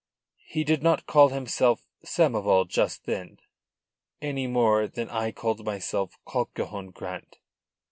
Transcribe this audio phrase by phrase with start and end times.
[0.47, 3.37] He did not call himself Samoval just then,
[4.19, 7.37] any more than I called myself Colquhoun Grant.